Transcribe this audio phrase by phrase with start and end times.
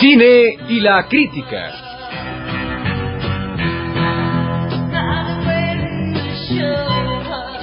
[0.00, 1.72] Cine y la crítica.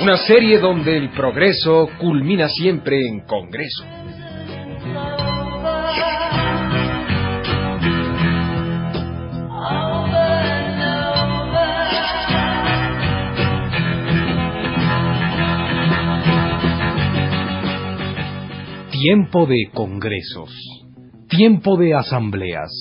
[0.02, 3.86] Una serie donde el progreso culmina siempre en Congreso.
[18.92, 20.85] Tiempo de congresos,
[21.36, 22.72] tiempo de asambleas,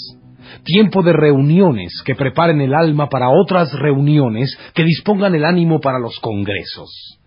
[0.64, 5.98] tiempo de reuniones que preparen el alma para otras reuniones que dispongan el ánimo para
[5.98, 7.18] los congresos.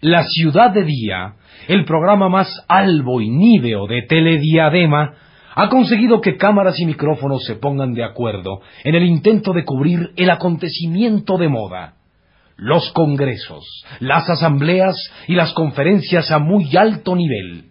[0.00, 1.34] La ciudad de día,
[1.68, 5.14] el programa más albo y níveo de Telediadema,
[5.54, 10.12] ha conseguido que cámaras y micrófonos se pongan de acuerdo en el intento de cubrir
[10.16, 11.94] el acontecimiento de moda.
[12.56, 13.64] Los congresos,
[14.00, 17.66] las asambleas y las conferencias a muy alto nivel.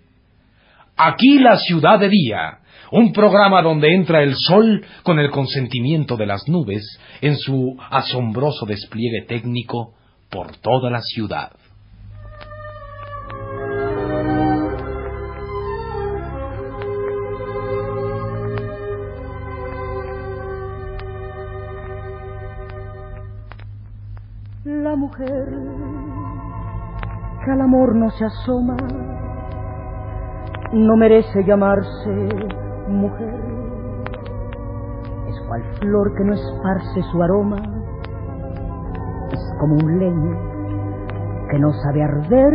[0.96, 2.60] Aquí la ciudad de día,
[2.94, 6.84] un programa donde entra el sol con el consentimiento de las nubes
[7.22, 9.96] en su asombroso despliegue técnico
[10.30, 11.52] por toda la ciudad.
[24.66, 25.46] La mujer
[27.44, 28.78] que al amor no se asoma
[30.74, 32.64] no merece llamarse
[32.94, 33.34] mujer.
[35.28, 37.58] Es cual flor que no esparce su aroma,
[39.32, 40.54] es como un leño
[41.50, 42.54] que no sabe arder.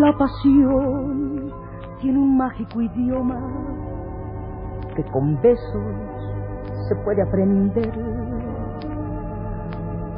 [0.00, 1.52] La pasión
[2.00, 3.38] tiene un mágico idioma
[4.94, 5.82] que con besos
[6.88, 7.92] se puede aprender.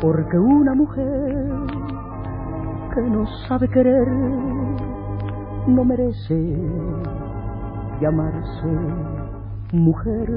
[0.01, 1.47] Porque una mujer
[2.95, 4.09] que no sabe querer
[5.67, 6.57] no merece
[8.01, 8.67] llamarse
[9.73, 10.29] mujer.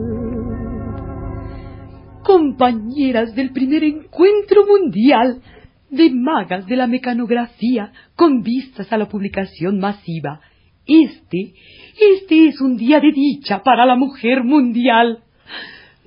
[2.23, 5.41] Compañeras del primer encuentro mundial
[5.89, 10.41] de magas de la mecanografía con vistas a la publicación masiva.
[10.85, 11.53] Este,
[12.17, 15.23] este es un día de dicha para la mujer mundial.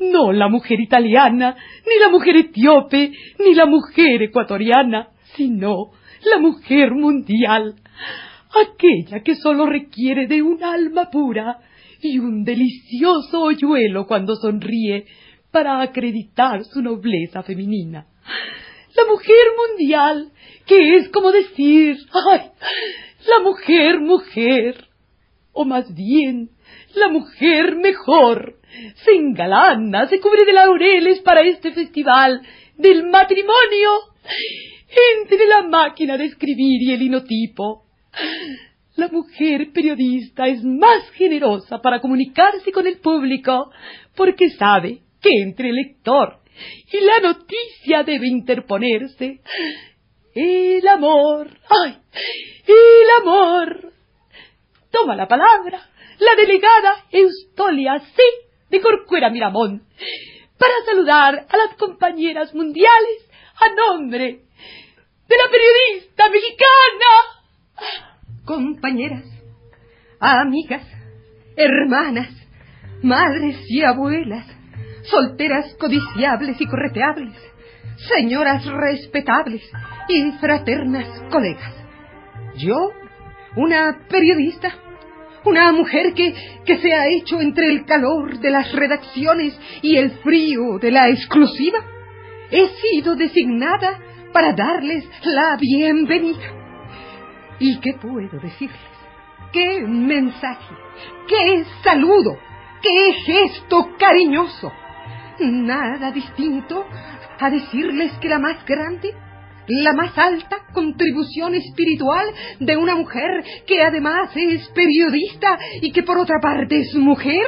[0.00, 5.90] No la mujer italiana, ni la mujer etíope, ni la mujer ecuatoriana, sino
[6.24, 7.76] la mujer mundial
[8.60, 11.58] aquella que solo requiere de un alma pura
[12.00, 15.06] y un delicioso hoyuelo cuando sonríe
[15.50, 18.06] para acreditar su nobleza femenina.
[18.96, 20.32] La mujer mundial,
[20.66, 22.50] que es como decir, ay,
[23.26, 24.88] la mujer mujer,
[25.52, 26.50] o más bien,
[26.94, 28.56] la mujer mejor,
[29.04, 32.42] se engalana, se cubre de laureles para este festival
[32.76, 33.90] del matrimonio
[35.20, 37.81] entre la máquina de escribir y el linotipo.
[38.96, 43.70] La mujer periodista es más generosa para comunicarse con el público
[44.14, 46.40] porque sabe que entre el lector
[46.92, 49.40] y la noticia debe interponerse
[50.34, 51.48] el amor.
[51.68, 51.98] ¡Ay!
[52.66, 53.92] El amor.
[54.90, 55.88] Toma la palabra
[56.22, 58.22] la delegada Eustolia C.
[58.70, 59.82] de Corcuera Miramón
[60.58, 64.42] para saludar a las compañeras mundiales a nombre
[65.28, 67.41] de la periodista mexicana
[68.44, 69.24] compañeras,
[70.20, 70.82] amigas,
[71.56, 72.28] hermanas,
[73.02, 74.46] madres y abuelas,
[75.04, 77.34] solteras codiciables y correteables,
[78.16, 79.62] señoras respetables
[80.08, 81.74] y fraternas colegas.
[82.56, 82.90] Yo,
[83.56, 84.74] una periodista,
[85.44, 90.10] una mujer que, que se ha hecho entre el calor de las redacciones y el
[90.22, 91.78] frío de la exclusiva,
[92.50, 93.98] he sido designada
[94.32, 96.61] para darles la bienvenida.
[97.62, 98.80] ¿Y qué puedo decirles?
[99.52, 100.74] ¿Qué mensaje?
[101.28, 102.36] ¿Qué saludo?
[102.82, 104.72] ¿Qué gesto cariñoso?
[105.38, 106.84] Nada distinto
[107.38, 109.14] a decirles que la más grande,
[109.68, 112.26] la más alta contribución espiritual
[112.58, 117.46] de una mujer que además es periodista y que por otra parte es mujer,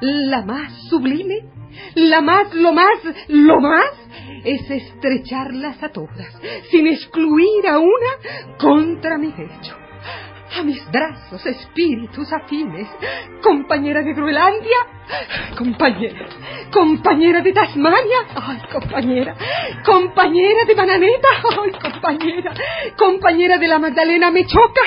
[0.00, 1.59] la más sublime,
[1.94, 3.90] la más, lo más, lo más,
[4.44, 6.40] es estrecharlas a todas,
[6.70, 9.76] sin excluir a una contra mi pecho.
[10.58, 12.88] A mis brazos, espíritus afines,
[13.40, 14.78] compañera de Groenlandia,
[15.56, 16.26] compañera,
[16.72, 19.36] compañera de Tasmania, ay, compañera,
[19.84, 21.28] compañera de Bananeta,
[21.62, 22.52] ay, compañera,
[22.96, 24.82] compañera de la Magdalena Mechoca,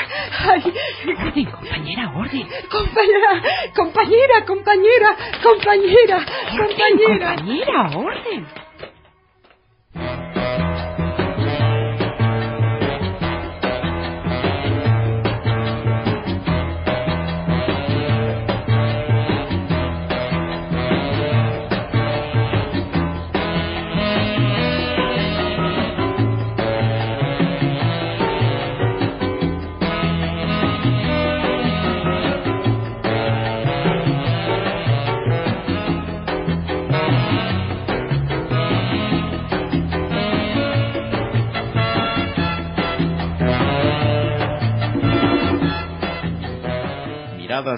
[0.50, 0.74] ay.
[1.18, 2.48] Orden, compañera, orden.
[2.70, 3.42] Compañera,
[3.74, 6.26] compañera, compañera, compañera,
[6.58, 7.36] compañera.
[7.36, 8.64] Compañera, orden.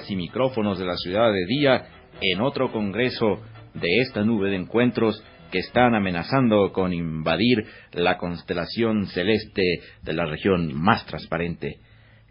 [0.09, 1.85] Y micrófonos de la ciudad de día
[2.21, 3.41] en otro congreso
[3.73, 9.61] de esta nube de encuentros que están amenazando con invadir la constelación celeste
[10.01, 11.77] de la región más transparente.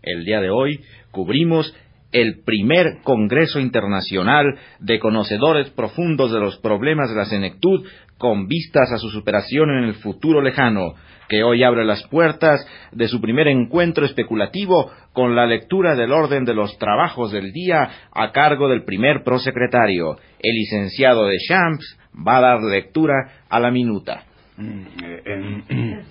[0.03, 0.81] El día de hoy
[1.11, 1.75] cubrimos
[2.13, 7.85] el primer Congreso Internacional de Conocedores Profundos de los Problemas de la Senectud
[8.19, 10.95] con vistas a su superación en el futuro lejano,
[11.29, 16.45] que hoy abre las puertas de su primer encuentro especulativo con la lectura del orden
[16.45, 20.17] de los trabajos del día a cargo del primer prosecretario.
[20.41, 24.25] El licenciado de Champs va a dar lectura a la minuta.
[24.57, 25.63] Mm, eh,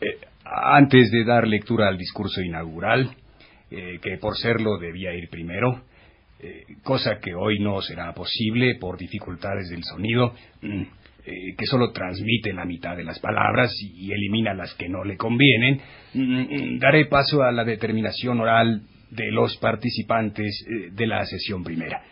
[0.00, 3.10] eh, antes de dar lectura al discurso inaugural,
[3.70, 5.82] eh, que por serlo debía ir primero,
[6.84, 10.82] cosa que hoy no será posible por dificultades del sonido, mm,
[11.28, 15.16] eh, que solo transmite la mitad de las palabras y elimina las que no le
[15.16, 15.80] convienen,
[16.14, 22.02] mm, mm, daré paso a la determinación oral de los participantes de la sesión primera.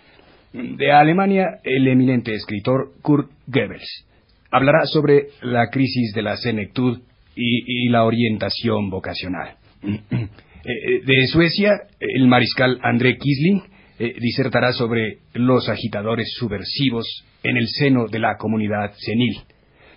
[0.53, 4.07] De Alemania, el eminente escritor Kurt Goebbels
[4.51, 7.01] hablará sobre la crisis de la senectud
[7.35, 9.57] y la orientación vocacional.
[10.67, 11.71] Eh, de Suecia,
[12.01, 13.63] el mariscal André Kisling
[13.99, 19.37] eh, disertará sobre los agitadores subversivos en el seno de la comunidad senil.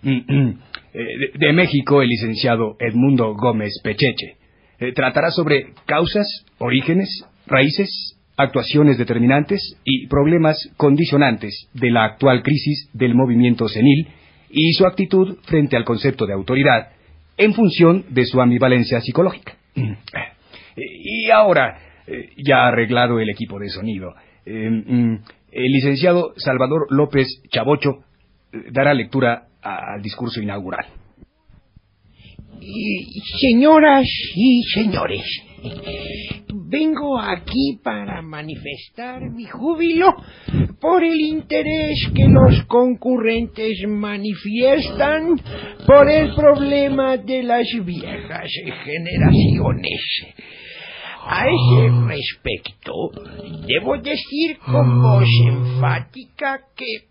[0.91, 4.37] Eh, de, México, el licenciado Edmundo Gómez Pecheche
[4.95, 6.25] tratará sobre causas,
[6.57, 14.07] orígenes, raíces, actuaciones determinantes y problemas condicionantes de la actual crisis del movimiento senil
[14.49, 16.89] y su actitud frente al concepto de autoridad
[17.37, 19.53] en función de su ambivalencia psicológica.
[20.81, 21.77] Y ahora,
[22.11, 25.15] eh, ya arreglado el equipo de sonido, eh, mm,
[25.51, 27.99] el licenciado Salvador López Chabocho
[28.51, 30.87] eh, dará lectura al discurso inaugural.
[33.39, 35.23] Señoras y señores,
[36.51, 40.15] vengo aquí para manifestar mi júbilo
[40.81, 45.39] por el interés que los concurrentes manifiestan
[45.85, 48.51] por el problema de las viejas
[48.83, 50.35] generaciones.
[51.25, 53.11] A ese respecto,
[53.67, 57.07] debo decir con voz enfática que...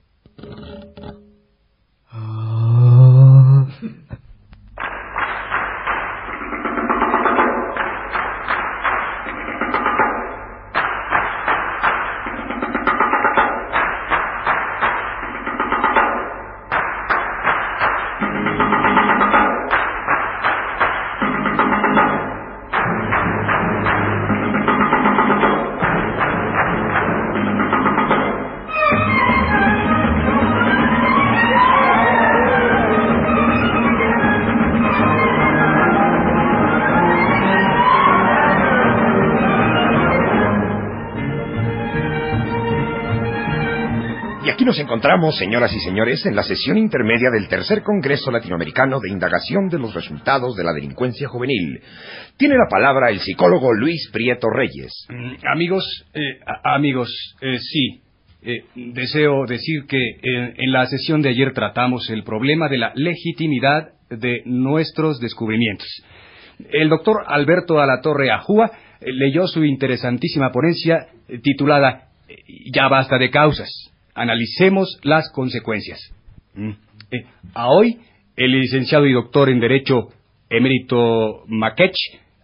[44.68, 49.70] nos encontramos, señoras y señores, en la sesión intermedia del tercer Congreso Latinoamericano de Indagación
[49.70, 51.80] de los Resultados de la Delincuencia Juvenil.
[52.36, 55.06] Tiene la palabra el psicólogo Luis Prieto Reyes.
[55.08, 57.08] Mm, amigos, eh, amigos,
[57.40, 58.02] eh, sí.
[58.42, 63.92] Eh, deseo decir que en, la sesión de ayer tratamos el problema de la legitimidad
[64.10, 65.88] de nuestros descubrimientos.
[66.70, 68.70] El doctor Alberto Alatorre Ajúa
[69.00, 71.06] leyó su interesantísima ponencia
[71.42, 72.08] titulada
[72.70, 73.70] Ya basta de causas
[74.18, 76.00] analicemos las consecuencias.
[76.54, 76.70] Mm.
[77.10, 77.98] Eh, a hoy,
[78.36, 80.08] el licenciado y doctor en Derecho
[80.50, 81.96] emérito Makech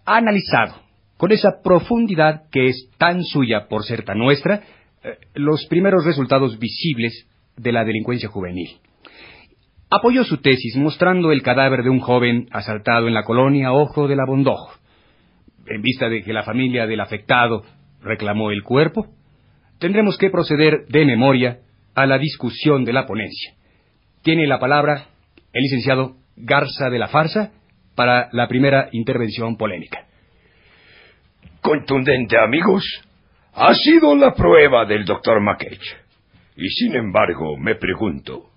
[0.04, 0.75] ha analizado,
[1.16, 4.62] con esa profundidad que es tan suya por ser tan nuestra,
[5.02, 8.69] eh, los primeros resultados visibles de la delincuencia juvenil.
[9.90, 14.16] Apoyó su tesis mostrando el cadáver de un joven asaltado en la colonia Ojo de
[14.16, 14.73] la Bondojo.
[15.66, 17.62] En vista de que la familia del afectado
[18.02, 19.07] reclamó el cuerpo,
[19.78, 21.59] tendremos que proceder de memoria
[21.95, 23.54] a la discusión de la ponencia.
[24.23, 25.07] Tiene la palabra
[25.52, 27.52] el licenciado Garza de la Farsa
[27.95, 30.07] para la primera intervención polémica.
[31.61, 32.85] Contundente, amigos,
[33.54, 35.81] ha sido la prueba del doctor Makech.
[36.57, 38.50] Y sin embargo, me pregunto,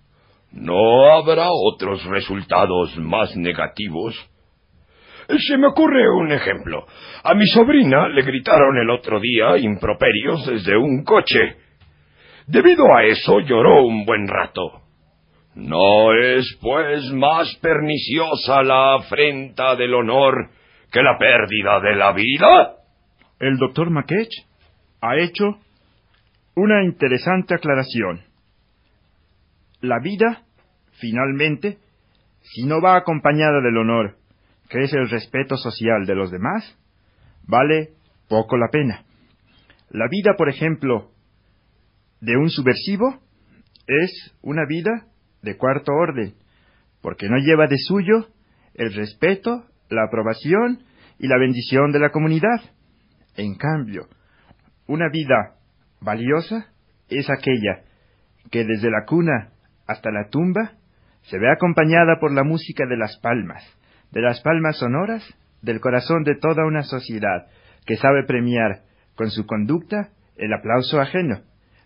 [0.52, 4.16] ¿no habrá otros resultados más negativos?
[5.28, 6.86] Se me ocurre un ejemplo.
[7.24, 11.58] A mi sobrina le gritaron el otro día improperios desde un coche.
[12.48, 14.84] Debido a eso lloró un buen rato.
[15.56, 20.50] ¿No es, pues, más perniciosa la afrenta del honor
[20.92, 22.76] que la pérdida de la vida?
[23.40, 24.30] El doctor Makech
[25.02, 25.58] ha hecho
[26.56, 28.22] una interesante aclaración.
[29.82, 30.44] La vida,
[31.00, 31.80] finalmente,
[32.42, 34.16] si no va acompañada del honor,
[34.70, 36.78] que el respeto social de los demás,
[37.44, 37.92] vale
[38.28, 39.04] poco la pena.
[39.90, 41.12] La vida, por ejemplo,
[42.20, 43.20] de un subversivo
[43.88, 45.08] es una vida
[45.42, 46.34] de cuarto orden,
[47.02, 48.28] porque no lleva de suyo
[48.74, 50.84] el respeto, la aprobación
[51.20, 52.62] y la bendición de la comunidad.
[53.38, 54.08] En cambio,
[54.88, 55.56] una vida
[56.02, 56.72] valiosa
[57.10, 57.84] es aquella
[58.52, 59.52] que desde la cuna
[59.88, 60.74] hasta la tumba
[61.24, 63.64] se ve acompañada por la música de las palmas,
[64.12, 65.24] de las palmas sonoras
[65.62, 67.48] del corazón de toda una sociedad
[67.86, 68.82] que sabe premiar
[69.16, 71.42] con su conducta el aplauso ajeno.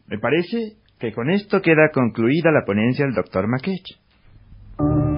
[0.07, 5.10] Me parece que con esto queda concluida la ponencia del doctor Maquech.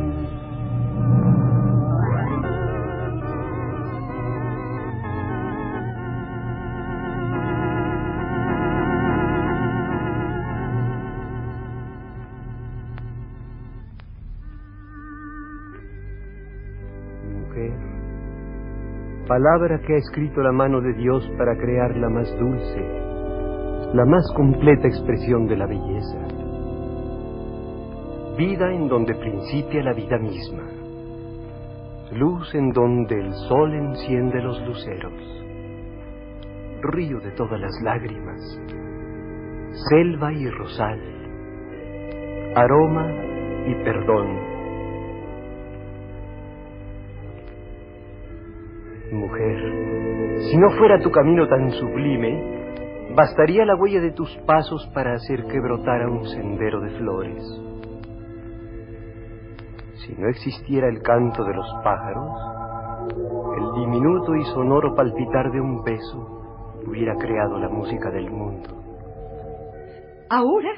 [19.34, 22.82] Palabra que ha escrito la mano de Dios para crear la más dulce,
[23.92, 26.20] la más completa expresión de la belleza.
[28.38, 30.62] Vida en donde principia la vida misma.
[32.12, 35.13] Luz en donde el sol enciende los luceros.
[36.84, 38.40] Río de todas las lágrimas.
[39.90, 41.02] Selva y rosal.
[42.56, 43.12] Aroma
[43.66, 44.52] y perdón
[49.34, 55.16] Mujer, si no fuera tu camino tan sublime, bastaría la huella de tus pasos para
[55.16, 57.44] hacer que brotara un sendero de flores.
[59.96, 62.30] Si no existiera el canto de los pájaros,
[63.58, 68.70] el diminuto y sonoro palpitar de un beso hubiera creado la música del mundo.
[70.30, 70.74] Ahora,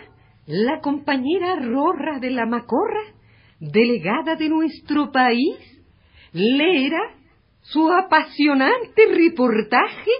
[0.45, 3.03] la compañera Rorra de la Macorra,
[3.59, 5.57] delegada de nuestro país,
[6.31, 7.01] leerá
[7.71, 10.11] su apasionante reportaje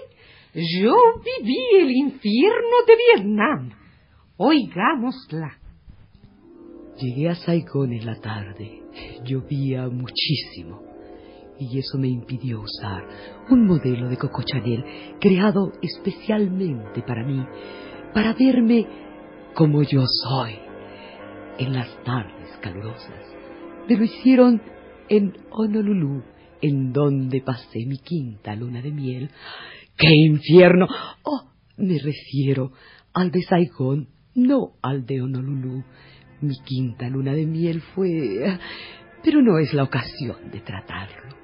[0.54, 3.70] Yo viví el infierno de Vietnam.
[4.38, 5.58] Oigámosla.
[6.98, 8.82] Llegué a Saigón en la tarde.
[9.22, 10.82] Llovía muchísimo.
[11.58, 13.06] Y eso me impidió usar
[13.50, 14.84] un modelo de Coco Chanel
[15.20, 17.46] creado especialmente para mí,
[18.12, 18.86] para verme
[19.54, 20.58] como yo soy
[21.58, 23.34] en las tardes calurosas.
[23.88, 24.60] Me lo hicieron
[25.08, 26.22] en Honolulu
[26.60, 29.30] en donde pasé mi quinta luna de miel.
[29.96, 30.86] ¡Qué infierno!
[31.22, 32.72] Oh, me refiero
[33.14, 35.84] al de Saigón, no al de Honolulu.
[36.40, 38.58] Mi quinta luna de miel fue...
[39.24, 41.34] pero no es la ocasión de tratarlo.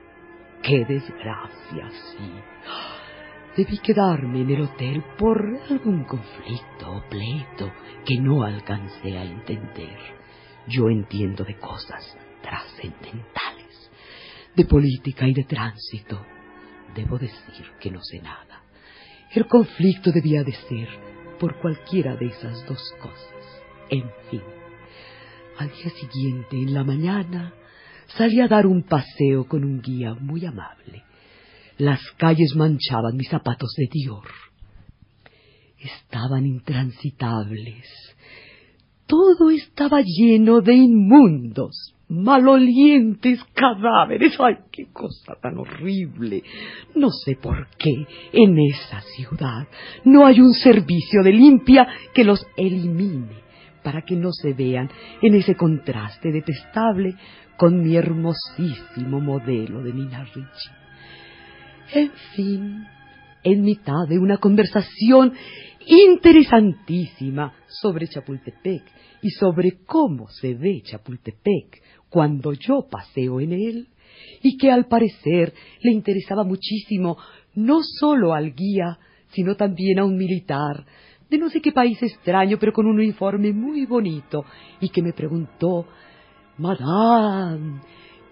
[0.63, 2.31] ¡Qué desgracia, sí!
[3.57, 7.71] Debí quedarme en el hotel por algún conflicto o pleito
[8.07, 9.99] que no alcancé a entender.
[10.69, 13.62] Yo entiendo de cosas trascendentales
[14.57, 16.25] de política y de tránsito.
[16.95, 18.63] Debo decir que no sé nada.
[19.35, 20.89] El conflicto debía de ser
[21.41, 23.63] por cualquiera de esas dos cosas.
[23.89, 24.43] En fin,
[25.59, 27.55] al día siguiente, en la mañana,
[28.17, 31.05] salí a dar un paseo con un guía muy amable.
[31.79, 34.29] Las calles manchaban mis zapatos de Dior.
[35.79, 37.87] Estaban intransitables.
[39.07, 44.39] Todo estaba lleno de inmundos, malolientes cadáveres.
[44.39, 46.43] ¡Ay, qué cosa tan horrible!
[46.95, 49.67] No sé por qué en esa ciudad
[50.05, 53.43] no hay un servicio de limpia que los elimine
[53.83, 54.91] para que no se vean
[55.23, 57.17] en ese contraste detestable
[57.57, 60.71] con mi hermosísimo modelo de Nina Ricci.
[61.95, 62.87] En fin,
[63.43, 65.33] en mitad de una conversación
[65.87, 68.83] interesantísima sobre Chapultepec
[69.23, 71.82] y sobre cómo se ve Chapultepec
[72.13, 73.89] cuando yo paseo en él,
[74.43, 77.17] y que al parecer le interesaba muchísimo
[77.55, 78.99] no solo al guía,
[79.31, 80.85] sino también a un militar
[81.31, 84.45] de no sé qué país extraño, pero con un uniforme muy bonito,
[84.81, 85.87] y que me preguntó,
[86.59, 87.81] Madame,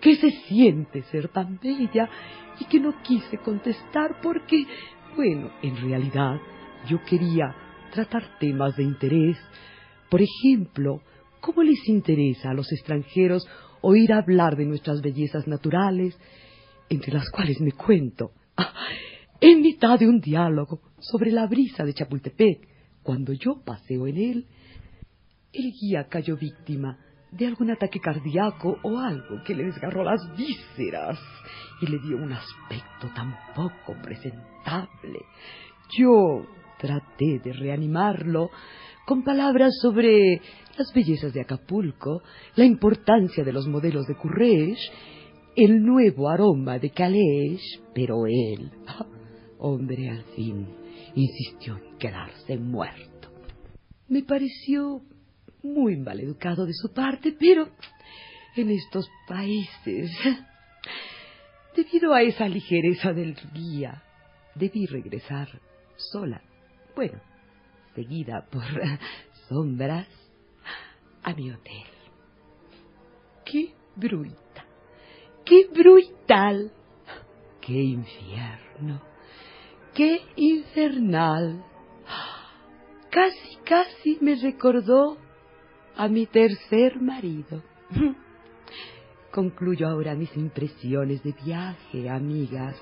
[0.03, 2.11] ¿qué se siente ser tan bella?
[2.61, 4.67] Y que no quise contestar porque,
[5.17, 6.39] bueno, en realidad
[6.87, 7.55] yo quería
[7.91, 9.39] tratar temas de interés.
[10.11, 11.01] Por ejemplo,
[11.41, 13.49] ¿cómo les interesa a los extranjeros
[13.83, 16.19] oír hablar de nuestras bellezas naturales,
[16.89, 18.33] entre las cuales me cuento,
[19.41, 22.69] en mitad de un diálogo sobre la brisa de Chapultepec,
[23.03, 24.47] cuando yo paseo en él,
[25.53, 26.99] el guía cayó víctima
[27.33, 31.19] de algún ataque cardíaco o algo que le desgarró las vísceras
[31.81, 35.21] y le dio un aspecto tan poco presentable.
[35.97, 36.47] Yo
[36.79, 38.51] traté de reanimarlo
[39.07, 40.41] con palabras sobre
[40.81, 42.23] las bellezas de Acapulco,
[42.57, 44.79] la importancia de los modelos de Courrèges,
[45.55, 47.61] el nuevo aroma de Calais,
[47.95, 48.71] pero él,
[49.59, 50.67] hombre al fin,
[51.15, 53.29] insistió en quedarse muerto.
[54.09, 55.03] Me pareció
[55.63, 57.69] muy mal educado de su parte, pero
[58.57, 60.11] en estos países,
[61.77, 64.03] debido a esa ligereza del guía,
[64.55, 65.61] debí regresar
[65.97, 66.41] sola.
[66.97, 67.21] Bueno,
[67.95, 68.65] seguida por
[69.51, 70.20] sombras
[71.31, 71.85] a mi hotel.
[73.45, 74.67] ¡Qué bruta!
[75.45, 76.73] ¡Qué brutal!
[77.61, 79.01] ¡Qué infierno!
[79.95, 81.65] ¡Qué infernal!
[83.11, 85.17] Casi, casi me recordó
[85.97, 87.63] a mi tercer marido.
[89.33, 92.77] Concluyo ahora mis impresiones de viaje, amigas,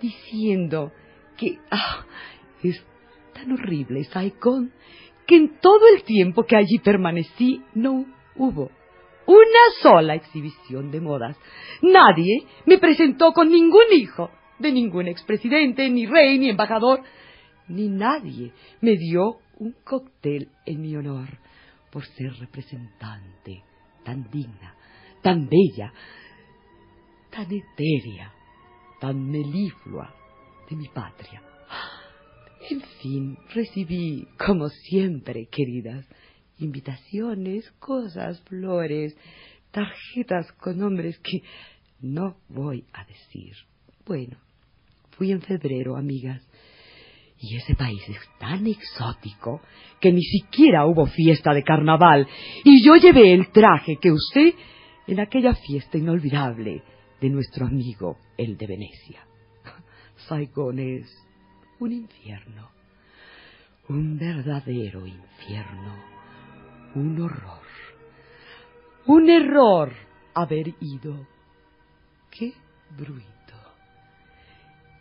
[0.00, 0.92] diciendo
[1.36, 2.04] que ah,
[2.62, 2.82] es
[3.32, 4.72] tan horrible Saikon
[5.26, 8.04] que en todo el tiempo que allí permanecí no
[8.36, 8.70] hubo
[9.26, 11.36] una sola exhibición de modas.
[11.80, 17.02] Nadie me presentó con ningún hijo de ningún expresidente, ni rey, ni embajador,
[17.68, 21.28] ni nadie me dio un cóctel en mi honor
[21.90, 23.62] por ser representante
[24.04, 24.74] tan digna,
[25.22, 25.92] tan bella,
[27.30, 28.32] tan etérea,
[29.00, 30.14] tan meliflua
[30.68, 31.51] de mi patria.
[32.70, 36.06] En fin, recibí, como siempre, queridas,
[36.58, 39.16] invitaciones, cosas, flores,
[39.72, 41.42] tarjetas con nombres que
[42.00, 43.52] no voy a decir.
[44.06, 44.36] Bueno,
[45.10, 46.42] fui en febrero, amigas,
[47.38, 49.60] y ese país es tan exótico
[50.00, 52.28] que ni siquiera hubo fiesta de carnaval,
[52.64, 54.54] y yo llevé el traje que usé
[55.08, 56.82] en aquella fiesta inolvidable
[57.20, 59.26] de nuestro amigo, el de Venecia.
[60.28, 61.10] Saigón es
[61.82, 62.70] un infierno,
[63.88, 65.96] un verdadero infierno,
[66.94, 67.66] un horror,
[69.06, 69.92] un error
[70.32, 71.26] haber ido.
[72.30, 72.52] Qué
[72.96, 73.58] bruito,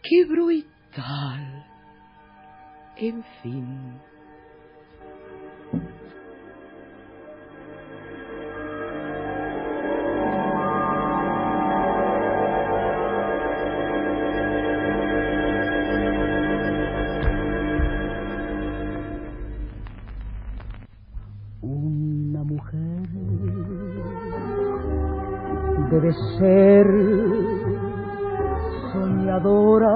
[0.01, 1.67] qué brutal.
[2.97, 4.10] En fin.
[26.37, 26.85] Ser
[28.91, 29.95] soñadora,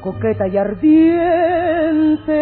[0.00, 2.40] coqueta y ardiente,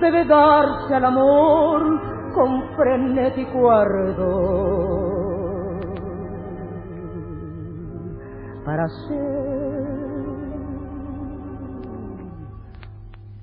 [0.00, 2.00] debe darse al amor
[2.34, 4.90] con frenético ardor.
[8.64, 9.80] Para ser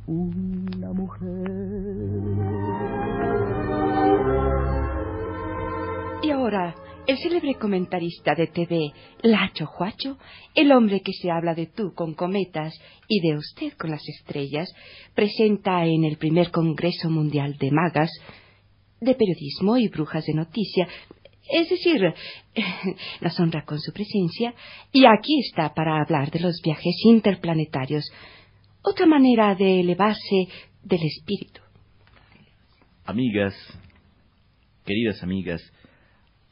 [0.08, 1.88] una mujer.
[6.22, 6.74] Y ahora,
[7.08, 8.92] el célebre comentarista de TV,
[9.24, 10.18] Lacho Juacho,
[10.54, 14.70] el hombre que se habla de tú con cometas y de usted con las estrellas,
[15.16, 18.12] presenta en el primer Congreso Mundial de Magas,
[19.00, 20.86] de Periodismo y Brujas de Noticia,
[21.50, 22.02] es decir,
[23.22, 24.54] nos honra con su presencia,
[24.92, 28.12] y aquí está para hablar de los viajes interplanetarios,
[28.82, 30.48] otra manera de elevarse
[30.84, 31.62] del espíritu.
[33.06, 33.56] Amigas,
[34.86, 35.62] queridas amigas,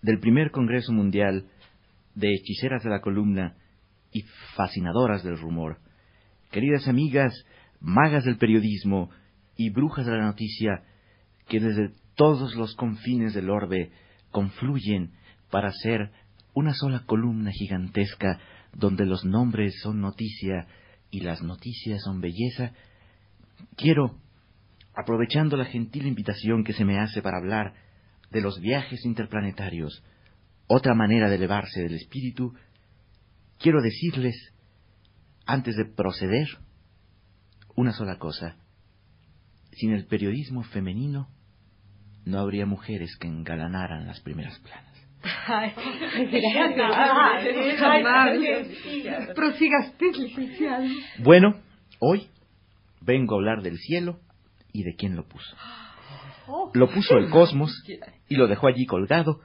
[0.06, 1.48] del primer Congreso Mundial
[2.14, 3.56] de Hechiceras de la Columna
[4.12, 4.22] y
[4.56, 5.80] Fascinadoras del Rumor,
[6.52, 7.34] queridas amigas,
[7.80, 9.10] magas del periodismo
[9.58, 10.84] y brujas de la noticia,
[11.48, 13.92] que desde todos los confines del orbe
[14.30, 15.12] confluyen
[15.50, 16.12] para ser
[16.54, 18.40] una sola columna gigantesca
[18.74, 20.68] donde los nombres son noticia
[21.10, 22.74] y las noticias son belleza,
[23.76, 24.20] quiero,
[24.94, 27.74] aprovechando la gentil invitación que se me hace para hablar
[28.36, 30.04] de los viajes interplanetarios,
[30.68, 32.54] otra manera de elevarse del espíritu,
[33.58, 34.36] quiero decirles,
[35.46, 36.46] antes de proceder,
[37.78, 38.58] una sola cosa.
[39.72, 41.30] Sin el periodismo femenino,
[42.26, 44.92] no habría mujeres que engalanaran las primeras planas.
[50.14, 50.84] Licenciado.
[51.20, 51.62] Bueno,
[52.00, 52.28] hoy
[53.00, 54.20] vengo a hablar del cielo
[54.74, 55.56] y de quién lo puso.
[56.74, 57.72] Lo puso el cosmos
[58.30, 59.40] y lo dejó allí colgado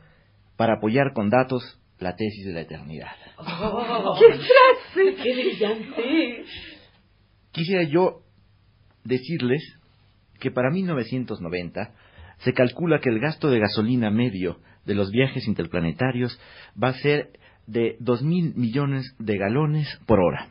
[0.56, 3.12] para apoyar con datos la tesis de la eternidad.
[3.38, 5.14] ¡Qué frase!
[5.22, 6.44] ¡Qué brillante!
[7.52, 8.22] Quisiera yo
[9.04, 9.62] decirles
[10.38, 11.94] que para 1990
[12.38, 16.38] se calcula que el gasto de gasolina medio de los viajes interplanetarios
[16.82, 17.30] va a ser
[17.66, 20.48] de 2.000 millones de galones por hora.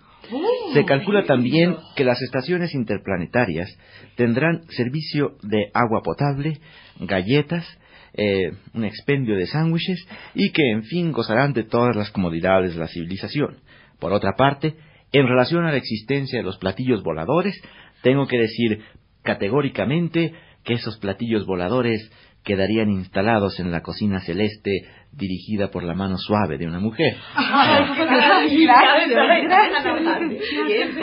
[0.73, 3.75] Se calcula también que las estaciones interplanetarias
[4.15, 6.59] tendrán servicio de agua potable,
[6.99, 7.65] galletas,
[8.13, 12.79] eh, un expendio de sándwiches y que, en fin, gozarán de todas las comodidades de
[12.79, 13.57] la civilización.
[13.99, 14.75] Por otra parte,
[15.11, 17.59] en relación a la existencia de los platillos voladores,
[18.03, 18.83] tengo que decir
[19.23, 22.11] categóricamente que esos platillos voladores
[22.43, 27.15] quedarían instalados en la cocina celeste dirigida por la mano suave de una mujer.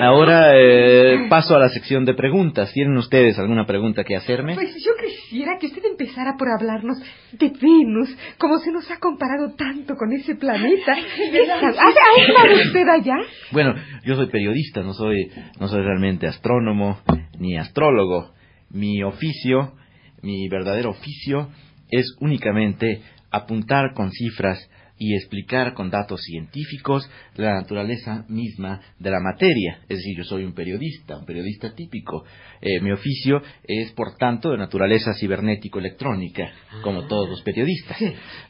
[0.01, 2.73] Ahora eh, paso a la sección de preguntas.
[2.73, 4.55] ¿Tienen ustedes alguna pregunta que hacerme?
[4.55, 6.99] Pues yo quisiera que usted empezara por hablarnos
[7.33, 10.93] de Venus, como se nos ha comparado tanto con ese planeta.
[10.93, 13.17] ¿Ha estado usted allá?
[13.53, 17.01] Bueno, yo soy periodista, no soy, no soy realmente astrónomo
[17.39, 18.35] ni astrólogo.
[18.71, 19.75] Mi oficio,
[20.23, 21.51] mi verdadero oficio,
[21.91, 24.59] es únicamente apuntar con cifras
[24.99, 29.81] y explicar con datos científicos la naturaleza misma de la materia.
[29.89, 32.25] Es decir, yo soy un periodista, un periodista típico.
[32.61, 36.51] Eh, mi oficio es, por tanto, de naturaleza cibernético-electrónica,
[36.83, 37.07] como ah.
[37.09, 37.99] todos los periodistas.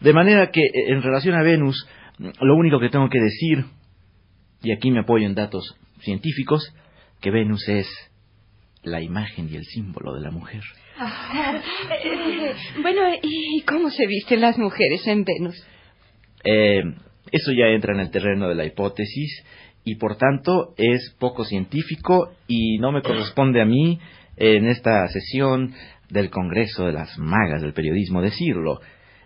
[0.01, 1.87] De manera que, eh, en relación a Venus,
[2.19, 3.65] lo único que tengo que decir,
[4.63, 6.73] y aquí me apoyo en datos científicos,
[7.21, 7.89] que Venus es
[8.87, 10.62] la imagen y el símbolo de la mujer.
[12.83, 15.62] bueno, ¿y cómo se visten las mujeres en Venus?
[16.44, 16.83] Eh,
[17.33, 19.44] eso ya entra en el terreno de la hipótesis
[19.85, 23.99] y por tanto es poco científico y no me corresponde a mí
[24.37, 25.75] en esta sesión
[26.09, 28.81] del Congreso de las Magas del Periodismo decirlo.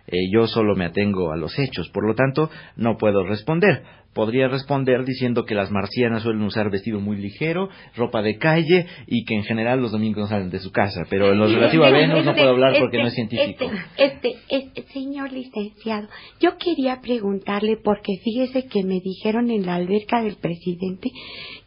[0.07, 3.83] Eh, yo solo me atengo a los hechos, por lo tanto no puedo responder.
[4.13, 9.23] Podría responder diciendo que las marcianas suelen usar vestido muy ligero, ropa de calle y
[9.23, 11.91] que en general los domingos no salen de su casa, pero en lo relativo a
[11.91, 13.71] Venus no puedo hablar porque no es científico.
[13.97, 16.09] Este, este, señor licenciado,
[16.41, 21.09] yo quería preguntarle porque fíjese que me dijeron en la alberca del presidente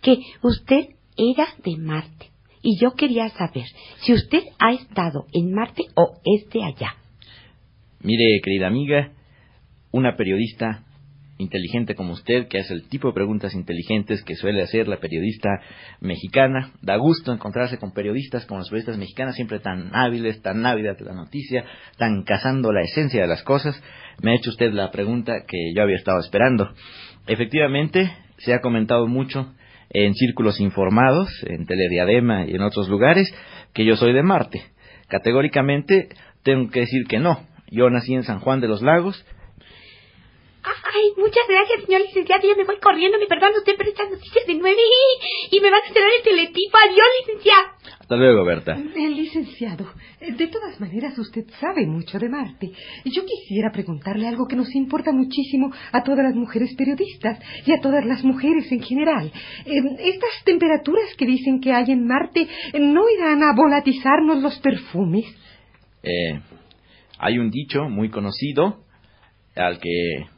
[0.03, 2.27] que usted era de Marte
[2.61, 3.65] y yo quería saber
[4.03, 6.95] si usted ha estado en Marte o es de allá.
[8.01, 9.13] Mire, querida amiga,
[9.93, 10.85] una periodista
[11.39, 15.49] inteligente como usted, que hace el tipo de preguntas inteligentes que suele hacer la periodista
[16.01, 16.73] mexicana.
[16.83, 21.05] Da gusto encontrarse con periodistas como las periodistas mexicanas, siempre tan hábiles, tan ávidas de
[21.05, 21.65] la noticia,
[21.99, 23.83] tan cazando la esencia de las cosas.
[24.23, 26.73] Me ha hecho usted la pregunta que yo había estado esperando.
[27.27, 29.53] Efectivamente, se ha comentado mucho
[29.91, 33.33] en círculos informados, en Telediadema y en otros lugares,
[33.73, 34.63] que yo soy de Marte.
[35.09, 36.09] Categóricamente
[36.43, 37.41] tengo que decir que no.
[37.71, 39.25] Yo nací en San Juan de los Lagos.
[40.95, 42.47] Ay, muchas gracias, señor licenciado.
[42.47, 44.81] Ya me voy corriendo, me perdona usted, pero estas noticias de nueve
[45.51, 46.79] y, me van a cerrar el teletipo.
[46.79, 47.69] Adiós, licenciado.
[47.99, 48.77] Hasta luego, Berta.
[48.95, 49.87] El licenciado,
[50.21, 52.71] de todas maneras usted sabe mucho de Marte.
[53.07, 57.81] Yo quisiera preguntarle algo que nos importa muchísimo a todas las mujeres periodistas y a
[57.81, 59.33] todas las mujeres en general.
[59.65, 62.47] Em, estas temperaturas que dicen que hay en Marte,
[62.79, 65.25] ¿no irán a volatizarnos los perfumes?
[66.05, 66.41] Eh,
[67.19, 68.85] hay un dicho muy conocido
[69.57, 70.34] al que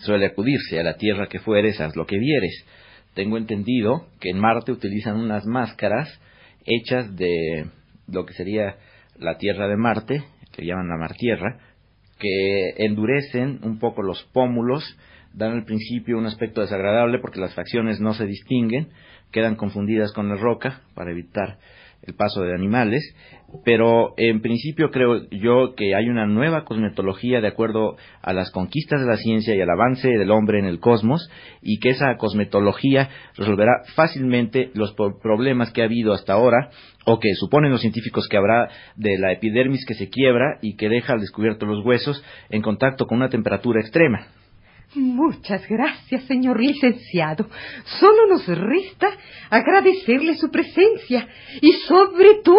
[0.00, 2.64] suele acudirse a la tierra que fueres, haz lo que vieres.
[3.14, 6.20] Tengo entendido que en Marte utilizan unas máscaras
[6.64, 7.66] hechas de
[8.06, 8.76] lo que sería
[9.18, 11.58] la tierra de Marte, que llaman la Martierra,
[12.18, 14.84] que endurecen un poco los pómulos,
[15.32, 18.88] dan al principio un aspecto desagradable porque las facciones no se distinguen,
[19.32, 21.58] quedan confundidas con la roca para evitar
[22.02, 23.02] el paso de animales,
[23.64, 29.00] pero en principio creo yo que hay una nueva cosmetología de acuerdo a las conquistas
[29.00, 31.28] de la ciencia y al avance del hombre en el cosmos
[31.60, 36.70] y que esa cosmetología resolverá fácilmente los problemas que ha habido hasta ahora
[37.06, 40.88] o que suponen los científicos que habrá de la epidermis que se quiebra y que
[40.88, 44.28] deja al descubierto los huesos en contacto con una temperatura extrema.
[44.94, 47.46] Muchas gracias, señor licenciado.
[48.00, 49.08] Solo nos resta
[49.48, 51.28] agradecerle su presencia
[51.60, 52.56] y sobre todo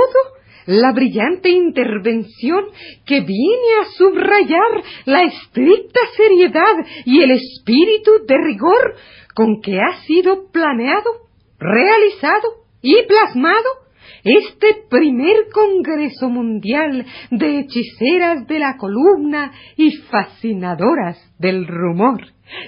[0.65, 2.65] la brillante intervención
[3.05, 8.95] que viene a subrayar la estricta seriedad y el espíritu de rigor
[9.35, 11.27] con que ha sido planeado,
[11.59, 12.47] realizado
[12.81, 13.69] y plasmado
[14.23, 22.21] este primer Congreso Mundial de Hechiceras de la Columna y Fascinadoras del Rumor.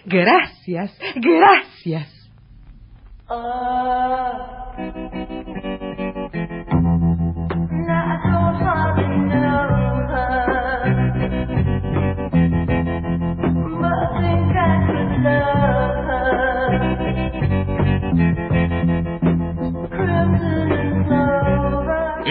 [0.06, 2.10] Gracias, gracias.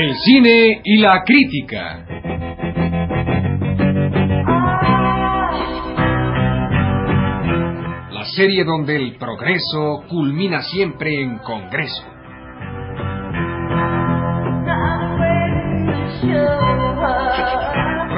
[0.03, 2.05] El cine y la crítica.
[8.11, 12.03] La serie donde el progreso culmina siempre en Congreso.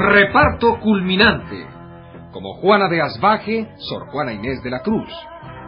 [0.08, 1.66] Reparto culminante.
[2.32, 5.12] Como Juana de Asbaje, Sor Juana Inés de la Cruz.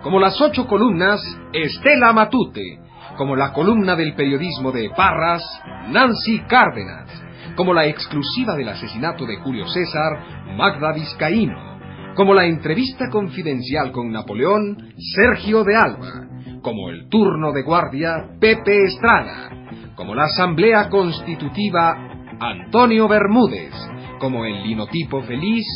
[0.02, 1.20] Como las ocho columnas,
[1.52, 2.85] Estela Matute
[3.16, 5.42] como la columna del periodismo de Parras,
[5.88, 7.08] Nancy Cárdenas,
[7.54, 11.78] como la exclusiva del asesinato de Julio César, Magda Vizcaíno,
[12.14, 14.76] como la entrevista confidencial con Napoleón,
[15.14, 16.26] Sergio de Alba,
[16.62, 19.50] como el turno de guardia, Pepe Estrada,
[19.94, 21.96] como la asamblea constitutiva,
[22.38, 23.72] Antonio Bermúdez,
[24.18, 25.66] como el linotipo feliz,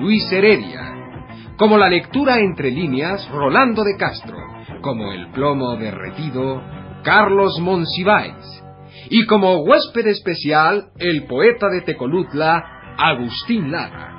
[0.00, 0.94] Luis Heredia,
[1.56, 4.36] como la lectura entre líneas, Rolando de Castro,
[4.80, 6.62] como el plomo derretido,
[7.08, 8.34] Carlos Monsiváis,
[9.08, 14.17] y como huésped especial, el poeta de Tecolutla, Agustín Lara.